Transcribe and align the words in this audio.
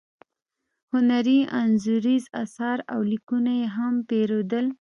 هنري 0.93 1.39
انځوریز 1.59 2.23
اثار 2.43 2.77
او 2.93 2.99
لیکونه 3.11 3.51
یې 3.59 3.67
هم 3.75 3.93
پیرودل. 4.07 4.65